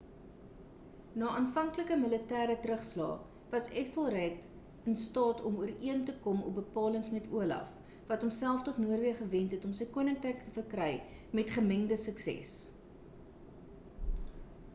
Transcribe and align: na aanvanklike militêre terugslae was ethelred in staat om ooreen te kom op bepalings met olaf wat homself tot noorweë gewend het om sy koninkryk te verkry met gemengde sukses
na 1.21 1.27
aanvanklike 1.39 1.95
militêre 2.03 2.53
terugslae 2.63 3.11
was 3.51 3.67
ethelred 3.81 4.47
in 4.91 4.95
staat 5.01 5.43
om 5.49 5.59
ooreen 5.65 6.01
te 6.09 6.15
kom 6.23 6.41
op 6.47 6.57
bepalings 6.61 7.13
met 7.17 7.27
olaf 7.41 7.75
wat 8.13 8.25
homself 8.29 8.63
tot 8.69 8.79
noorweë 8.85 9.15
gewend 9.21 9.55
het 9.57 9.67
om 9.71 9.75
sy 9.81 9.87
koninkryk 9.97 10.43
te 10.47 10.55
verkry 10.57 10.91
met 11.41 11.53
gemengde 11.59 11.99
sukses 12.07 12.55